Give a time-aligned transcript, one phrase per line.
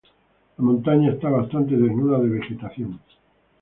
[0.57, 2.99] La montaña está bastante desnuda de vegetación.